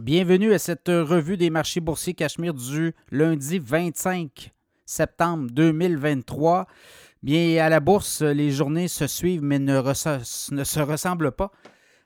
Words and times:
Bienvenue 0.00 0.54
à 0.54 0.58
cette 0.58 0.88
revue 0.88 1.36
des 1.36 1.50
marchés 1.50 1.80
boursiers 1.80 2.14
Cachemire 2.14 2.54
du 2.54 2.94
lundi 3.10 3.58
25 3.58 4.50
septembre 4.86 5.50
2023. 5.52 6.66
Bien, 7.22 7.62
à 7.62 7.68
la 7.68 7.80
bourse, 7.80 8.22
les 8.22 8.50
journées 8.50 8.88
se 8.88 9.06
suivent 9.06 9.42
mais 9.42 9.58
ne, 9.58 9.78
ne 9.78 10.64
se 10.64 10.80
ressemblent 10.80 11.32
pas. 11.32 11.52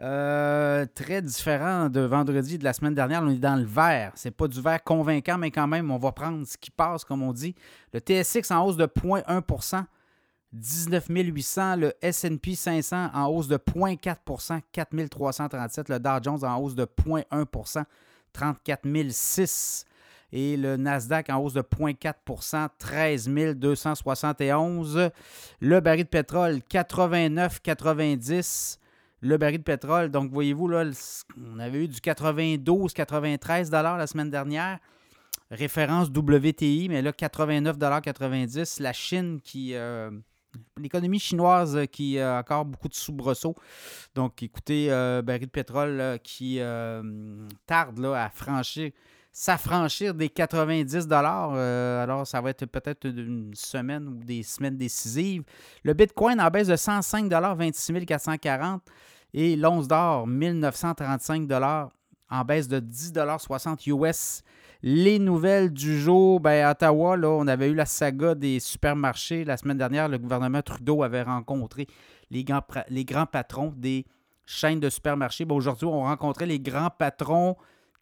Euh, 0.00 0.84
très 0.94 1.22
différent 1.22 1.88
de 1.88 2.00
vendredi 2.00 2.58
de 2.58 2.64
la 2.64 2.74
semaine 2.74 2.94
dernière. 2.94 3.22
On 3.22 3.30
est 3.30 3.36
dans 3.36 3.56
le 3.56 3.64
vert. 3.64 4.12
C'est 4.16 4.32
pas 4.32 4.48
du 4.48 4.60
vert 4.60 4.84
convaincant, 4.84 5.38
mais 5.38 5.50
quand 5.50 5.66
même, 5.66 5.90
on 5.90 5.96
va 5.96 6.12
prendre 6.12 6.46
ce 6.46 6.58
qui 6.58 6.70
passe, 6.70 7.06
comme 7.06 7.22
on 7.22 7.32
dit. 7.32 7.54
Le 7.94 8.00
TSX 8.00 8.50
en 8.50 8.66
hausse 8.66 8.76
de 8.76 8.84
0,1 8.84 9.84
19 10.52 11.06
800. 11.08 11.76
Le 11.76 11.94
SP 12.02 12.54
500 12.54 13.10
en 13.14 13.26
hausse 13.26 13.48
de 13.48 13.56
0,4% 13.56 14.60
4 14.72 15.08
337. 15.08 15.88
Le 15.88 15.98
Dow 15.98 16.18
Jones 16.22 16.44
en 16.44 16.58
hausse 16.58 16.74
de 16.74 16.84
0,1% 16.84 17.84
34 18.32 19.10
006. 19.10 19.86
Et 20.30 20.58
le 20.58 20.76
Nasdaq 20.76 21.30
en 21.30 21.38
hausse 21.38 21.54
de 21.54 21.62
0,4% 21.62 22.68
13 22.78 23.30
271. 23.56 25.10
Le 25.60 25.80
baril 25.80 26.04
de 26.04 26.08
pétrole 26.08 26.60
89,90. 26.70 28.76
Le 29.20 29.36
baril 29.36 29.58
de 29.58 29.64
pétrole, 29.64 30.10
donc 30.10 30.30
voyez-vous, 30.30 30.68
là, 30.68 30.84
on 31.52 31.58
avait 31.58 31.82
eu 31.84 31.88
du 31.88 31.98
92-93 31.98 33.72
la 33.72 34.06
semaine 34.06 34.30
dernière 34.30 34.78
référence 35.50 36.08
WTI, 36.08 36.88
mais 36.88 37.02
là, 37.02 37.12
89,90 37.12 38.82
La 38.82 38.92
Chine 38.92 39.40
qui, 39.42 39.74
euh, 39.74 40.10
l'économie 40.78 41.18
chinoise 41.18 41.76
euh, 41.76 41.86
qui 41.86 42.18
a 42.18 42.38
encore 42.38 42.64
beaucoup 42.64 42.88
de 42.88 42.94
soubresauts. 42.94 43.54
Donc, 44.14 44.42
écoutez, 44.42 44.90
euh, 44.90 45.22
baril 45.22 45.46
de 45.46 45.50
pétrole 45.50 46.18
qui 46.22 46.58
euh, 46.60 47.02
tarde 47.66 47.98
là, 47.98 48.24
à 48.24 48.30
franchir, 48.30 48.92
s'affranchir 49.32 50.14
des 50.14 50.28
90 50.28 51.10
Alors, 51.12 52.26
ça 52.26 52.40
va 52.40 52.50
être 52.50 52.66
peut-être 52.66 53.06
une 53.06 53.52
semaine 53.54 54.08
ou 54.08 54.14
des 54.14 54.42
semaines 54.42 54.76
décisives. 54.76 55.42
Le 55.84 55.94
Bitcoin 55.94 56.40
en 56.40 56.50
baisse 56.50 56.68
de 56.68 56.76
105 56.76 57.30
26 57.30 58.04
440 58.06 58.82
et 59.34 59.56
l'once 59.56 59.86
d'or, 59.86 60.26
1935 60.26 61.48
en 62.30 62.44
baisse 62.44 62.68
de 62.68 62.80
10,60 62.80 63.88
US 63.90 64.42
les 64.82 65.18
nouvelles 65.18 65.72
du 65.72 65.98
jour, 65.98 66.40
ben, 66.40 66.64
à 66.64 66.70
Ottawa, 66.70 67.16
on 67.18 67.46
avait 67.48 67.70
eu 67.70 67.74
la 67.74 67.86
saga 67.86 68.34
des 68.34 68.60
supermarchés. 68.60 69.44
La 69.44 69.56
semaine 69.56 69.78
dernière, 69.78 70.08
le 70.08 70.18
gouvernement 70.18 70.62
Trudeau 70.62 71.02
avait 71.02 71.22
rencontré 71.22 71.86
les 72.30 72.44
grands, 72.44 73.26
patrons 73.26 73.74
des 73.76 74.06
chaînes 74.46 74.80
de 74.80 74.88
supermarchés. 74.88 75.46
Aujourd'hui, 75.50 75.86
on 75.86 76.02
rencontrait 76.02 76.46
les 76.46 76.60
grands 76.60 76.90
patrons 76.90 77.56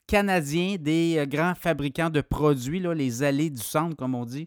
canadiens 0.07 0.77
des 0.79 1.17
euh, 1.19 1.27
grands 1.27 1.55
fabricants 1.55 2.11
de 2.11 2.21
produits, 2.21 2.81
là, 2.81 2.95
les 2.95 3.23
allées 3.23 3.51
du 3.51 3.63
centre, 3.63 3.97
comme 3.97 4.15
on 4.15 4.25
dit. 4.25 4.47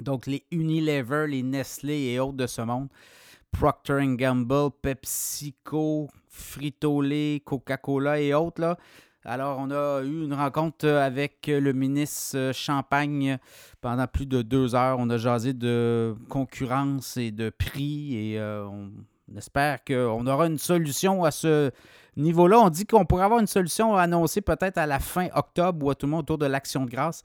Donc, 0.00 0.26
les 0.26 0.44
Unilever, 0.50 1.26
les 1.28 1.42
Nestlé 1.42 2.12
et 2.12 2.18
autres 2.18 2.36
de 2.36 2.46
ce 2.46 2.62
monde. 2.62 2.88
Procter 3.52 4.00
Gamble, 4.16 4.70
PepsiCo, 4.82 6.08
Frito-Lay, 6.28 7.40
Coca-Cola 7.44 8.20
et 8.20 8.34
autres. 8.34 8.76
Alors, 9.28 9.58
on 9.58 9.72
a 9.72 10.02
eu 10.02 10.24
une 10.24 10.34
rencontre 10.34 10.86
euh, 10.86 11.04
avec 11.04 11.48
le 11.48 11.72
ministre 11.72 12.38
euh, 12.38 12.52
Champagne 12.52 13.38
pendant 13.80 14.06
plus 14.06 14.24
de 14.24 14.40
deux 14.40 14.76
heures. 14.76 14.98
On 15.00 15.10
a 15.10 15.16
jasé 15.16 15.52
de 15.52 16.14
concurrence 16.28 17.16
et 17.16 17.32
de 17.32 17.50
prix 17.50 18.14
et 18.14 18.38
euh, 18.38 18.64
on 18.66 18.92
espère 19.36 19.82
qu'on 19.84 20.24
aura 20.28 20.46
une 20.46 20.58
solution 20.58 21.24
à 21.24 21.32
ce 21.32 21.72
niveau-là. 22.16 22.60
On 22.60 22.70
dit 22.70 22.86
qu'on 22.86 23.04
pourrait 23.04 23.24
avoir 23.24 23.40
une 23.40 23.48
solution 23.48 23.96
annoncée 23.96 24.42
peut-être 24.42 24.78
à 24.78 24.86
la 24.86 25.00
fin 25.00 25.26
octobre 25.34 25.84
ou 25.84 25.90
à 25.90 25.96
tout 25.96 26.06
le 26.06 26.12
monde 26.12 26.20
autour 26.20 26.38
de 26.38 26.46
l'Action 26.46 26.84
de 26.84 26.90
grâce. 26.90 27.24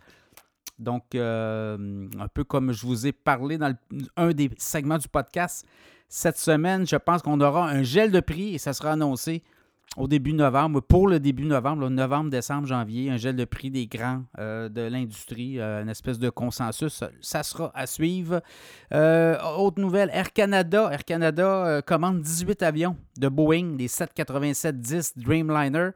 Donc, 0.79 1.13
un 1.13 2.27
peu 2.33 2.43
comme 2.43 2.71
je 2.71 2.83
vous 2.87 3.05
ai 3.05 3.11
parlé 3.11 3.59
dans 3.59 3.71
un 4.17 4.31
des 4.31 4.49
segments 4.57 4.97
du 4.97 5.07
podcast, 5.07 5.67
cette 6.09 6.39
semaine, 6.39 6.87
je 6.87 6.95
pense 6.95 7.21
qu'on 7.21 7.39
aura 7.39 7.69
un 7.69 7.83
gel 7.83 8.09
de 8.09 8.19
prix 8.19 8.55
et 8.55 8.57
ça 8.57 8.73
sera 8.73 8.93
annoncé 8.93 9.43
au 9.97 10.07
début 10.07 10.31
novembre, 10.31 10.79
pour 10.79 11.07
le 11.07 11.19
début 11.19 11.43
novembre, 11.43 11.89
novembre, 11.89 12.29
décembre, 12.29 12.65
janvier, 12.65 13.11
un 13.11 13.17
gel 13.17 13.35
de 13.35 13.43
prix 13.43 13.69
des 13.69 13.87
grands 13.87 14.23
euh, 14.39 14.69
de 14.69 14.81
l'industrie, 14.81 15.59
euh, 15.59 15.81
une 15.81 15.89
espèce 15.89 16.17
de 16.17 16.29
consensus. 16.29 17.03
Ça 17.19 17.43
sera 17.43 17.71
à 17.75 17.87
suivre. 17.87 18.41
Euh, 18.93 19.37
autre 19.57 19.81
nouvelle, 19.81 20.09
Air 20.13 20.31
Canada. 20.31 20.89
Air 20.91 21.03
Canada 21.03 21.81
commande 21.85 22.21
18 22.21 22.63
avions 22.63 22.95
de 23.17 23.27
Boeing, 23.27 23.75
les 23.77 23.87
787-10 23.87 25.13
Dreamliner, 25.17 25.89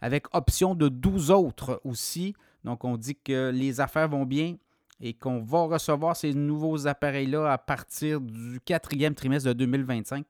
avec 0.00 0.32
option 0.32 0.76
de 0.76 0.88
12 0.88 1.32
autres 1.32 1.80
aussi. 1.84 2.34
Donc, 2.62 2.84
on 2.84 2.96
dit 2.96 3.16
que 3.16 3.50
les 3.50 3.80
affaires 3.80 4.08
vont 4.08 4.26
bien 4.26 4.56
et 5.00 5.14
qu'on 5.14 5.40
va 5.40 5.62
recevoir 5.62 6.14
ces 6.14 6.34
nouveaux 6.34 6.86
appareils-là 6.86 7.50
à 7.50 7.58
partir 7.58 8.20
du 8.20 8.60
quatrième 8.60 9.14
trimestre 9.14 9.48
de 9.48 9.54
2025. 9.54 10.24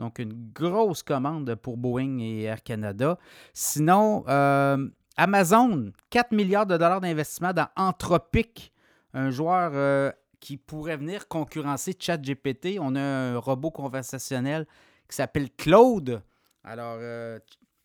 Donc, 0.00 0.18
une 0.18 0.50
grosse 0.54 1.02
commande 1.02 1.54
pour 1.56 1.76
Boeing 1.76 2.18
et 2.20 2.44
Air 2.44 2.62
Canada. 2.62 3.18
Sinon, 3.52 4.24
euh, 4.28 4.88
Amazon, 5.18 5.92
4 6.08 6.32
milliards 6.32 6.64
de 6.64 6.78
dollars 6.78 7.02
d'investissement 7.02 7.52
dans 7.52 7.68
Anthropic, 7.76 8.72
un 9.12 9.28
joueur 9.30 9.72
euh, 9.74 10.10
qui 10.40 10.56
pourrait 10.56 10.96
venir 10.96 11.28
concurrencer 11.28 11.94
ChatGPT. 11.98 12.78
On 12.80 12.96
a 12.96 13.00
un 13.00 13.36
robot 13.36 13.70
conversationnel 13.70 14.66
qui 15.06 15.16
s'appelle 15.16 15.50
Claude. 15.50 16.22
Alors, 16.64 16.96
euh, 16.98 17.38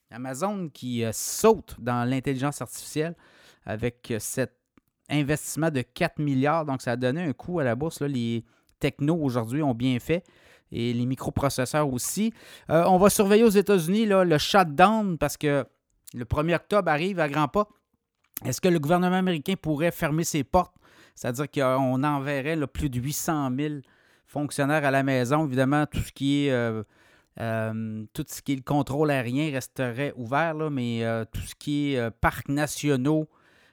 Amazon 0.09 0.69
qui 0.69 1.03
saute 1.11 1.75
dans 1.79 2.09
l'intelligence 2.09 2.61
artificielle 2.61 3.15
avec 3.65 4.13
cet 4.19 4.53
investissement 5.09 5.69
de 5.69 5.81
4 5.81 6.19
milliards. 6.19 6.65
Donc, 6.65 6.81
ça 6.81 6.93
a 6.93 6.95
donné 6.95 7.23
un 7.23 7.33
coup 7.33 7.59
à 7.59 7.65
la 7.65 7.75
bourse. 7.75 8.01
Les 8.01 8.45
technos 8.79 9.21
aujourd'hui 9.21 9.61
ont 9.61 9.73
bien 9.73 9.99
fait 9.99 10.23
et 10.75 10.93
les 10.93 11.05
microprocesseurs 11.05 11.91
aussi. 11.91 12.33
Euh, 12.69 12.83
on 12.87 12.97
va 12.97 13.09
surveiller 13.09 13.43
aux 13.43 13.49
États-Unis 13.49 14.05
le 14.05 14.37
shutdown 14.37 15.17
parce 15.17 15.37
que 15.37 15.65
le 16.13 16.25
1er 16.25 16.55
octobre 16.55 16.91
arrive 16.91 17.19
à 17.19 17.29
grands 17.29 17.47
pas. 17.47 17.67
Est-ce 18.43 18.59
que 18.59 18.67
le 18.67 18.79
gouvernement 18.79 19.15
américain 19.15 19.53
pourrait 19.59 19.91
fermer 19.91 20.25
ses 20.25 20.43
portes? 20.43 20.75
C'est-à-dire 21.15 21.49
qu'on 21.49 22.03
enverrait 22.03 22.57
plus 22.67 22.89
de 22.89 22.99
800 22.99 23.49
000 23.57 23.75
fonctionnaires 24.27 24.83
à 24.83 24.91
la 24.91 25.03
maison. 25.03 25.45
Évidemment, 25.45 25.85
tout 25.85 26.01
ce 26.01 26.11
qui 26.11 26.47
est, 26.47 26.51
euh, 26.51 26.83
euh, 27.39 28.03
tout 28.13 28.25
ce 28.27 28.41
qui 28.41 28.53
est 28.53 28.57
le 28.57 28.61
contrôle 28.61 29.11
aérien 29.11 29.51
resterait 29.51 30.13
ouvert, 30.17 30.55
mais 30.69 31.03
tout 31.31 31.41
ce 31.41 31.55
qui 31.55 31.93
est 31.93 32.11
parcs 32.19 32.49
nationaux 32.49 33.29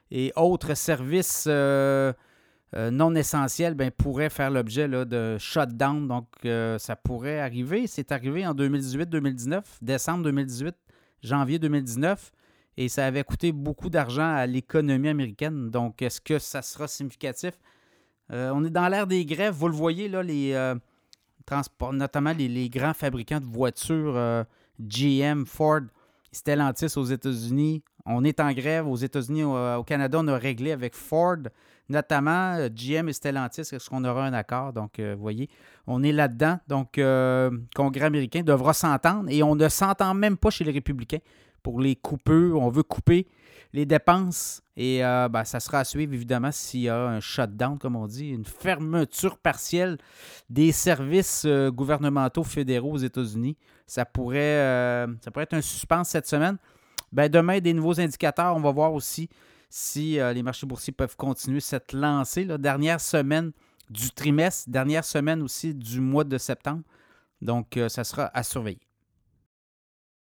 et 0.09 0.31
autres 0.37 0.75
services 0.75 1.49
euh, 2.75 2.89
non 2.89 3.13
essentiels 3.13 3.75
ben, 3.75 3.91
pourraient 3.91 4.29
faire 4.29 4.49
l'objet 4.49 4.87
de 4.87 5.37
shutdown. 5.37 6.07
Donc, 6.07 6.27
euh, 6.45 6.79
ça 6.79 6.95
pourrait 6.95 7.39
arriver. 7.39 7.85
C'est 7.85 8.11
arrivé 8.11 8.47
en 8.47 8.53
2018-2019, 8.55 9.63
décembre 9.81 10.23
2018, 10.23 10.75
janvier 11.21 11.59
2019, 11.59 12.31
et 12.77 12.89
ça 12.89 13.05
avait 13.05 13.23
coûté 13.23 13.51
beaucoup 13.51 13.89
d'argent 13.89 14.33
à 14.33 14.47
l'économie 14.47 15.09
américaine. 15.09 15.69
Donc, 15.69 16.01
est-ce 16.01 16.19
que 16.19 16.39
ça 16.39 16.63
sera 16.63 16.87
significatif? 16.87 17.53
Euh, 18.31 18.51
on 18.55 18.63
est 18.65 18.71
dans 18.71 18.87
l'ère 18.87 19.05
des 19.05 19.23
grèves. 19.25 19.53
Vous 19.53 19.67
le 19.67 19.75
voyez, 19.75 20.09
là, 20.09 20.23
les 20.23 20.73
transports, 21.45 21.93
notamment 21.93 22.33
les, 22.33 22.47
les, 22.47 22.69
grands 22.69 22.93
fabricants 22.93 23.39
de 23.39 23.45
voitures, 23.45 24.45
GM, 24.79 25.45
Ford, 25.45 25.81
Stellantis 26.31 26.97
aux 26.97 27.05
États-Unis. 27.05 27.83
On 28.05 28.23
est 28.25 28.39
en 28.41 28.51
grève 28.51 28.87
aux 28.87 28.97
États-Unis, 28.97 29.43
au, 29.43 29.83
Canada, 29.83 30.19
on 30.21 30.27
a 30.27 30.37
réglé 30.37 30.71
avec 30.71 30.93
Ford, 30.93 31.37
notamment 31.87 32.55
euh, 32.55 32.69
GM 32.69 33.07
et 33.07 33.13
Stellantis. 33.13 33.61
Est-ce 33.61 33.89
qu'on 33.89 34.03
aura 34.03 34.25
un 34.25 34.33
accord? 34.33 34.73
Donc, 34.73 34.99
euh, 34.99 35.13
vous 35.15 35.21
voyez, 35.21 35.49
on 35.87 36.03
est 36.03 36.11
là-dedans. 36.11 36.59
Donc, 36.67 36.97
euh, 36.97 37.49
le 37.49 37.61
Congrès 37.75 38.05
américain 38.05 38.43
devra 38.43 38.73
s'entendre 38.73 39.29
et 39.29 39.41
on 39.41 39.55
ne 39.55 39.69
s'entend 39.69 40.13
même 40.13 40.35
pas 40.35 40.49
chez 40.49 40.65
les 40.65 40.71
républicains 40.71 41.19
pour 41.61 41.79
les 41.79 41.95
coupeurs. 41.95 42.59
On 42.59 42.69
veut 42.69 42.83
couper 42.83 43.27
les 43.71 43.85
dépenses 43.85 44.61
et 44.75 44.99
ben, 44.99 45.43
ça 45.45 45.59
sera 45.59 45.79
à 45.79 45.83
suivre 45.83 46.13
évidemment 46.13 46.51
s'il 46.51 46.81
y 46.81 46.89
a 46.89 47.07
un 47.07 47.19
shutdown, 47.19 47.79
comme 47.79 47.95
on 47.95 48.05
dit, 48.05 48.29
une 48.29 48.45
fermeture 48.45 49.37
partielle 49.39 49.97
des 50.47 50.71
services 50.71 51.47
gouvernementaux 51.47 52.43
fédéraux 52.43 52.91
aux 52.91 52.97
États-Unis. 52.97 53.57
Ça 53.87 54.05
pourrait, 54.05 55.07
ça 55.21 55.31
pourrait 55.31 55.45
être 55.45 55.55
un 55.55 55.61
suspense 55.61 56.09
cette 56.09 56.27
semaine. 56.27 56.59
Ben, 57.13 57.29
demain, 57.29 57.59
des 57.59 57.73
nouveaux 57.73 57.99
indicateurs. 57.99 58.55
On 58.55 58.59
va 58.59 58.71
voir 58.71 58.93
aussi 58.93 59.29
si 59.69 60.19
euh, 60.19 60.33
les 60.33 60.43
marchés 60.43 60.65
boursiers 60.65 60.93
peuvent 60.93 61.15
continuer 61.15 61.59
cette 61.59 61.93
lancée. 61.93 62.43
La 62.43 62.57
dernière 62.57 62.99
semaine 62.99 63.51
du 63.89 64.11
trimestre, 64.11 64.69
dernière 64.69 65.05
semaine 65.05 65.41
aussi 65.43 65.75
du 65.75 66.01
mois 66.01 66.23
de 66.23 66.37
septembre. 66.37 66.81
Donc, 67.41 67.77
euh, 67.77 67.87
ça 67.87 68.03
sera 68.03 68.31
à 68.33 68.41
surveiller. 68.41 68.81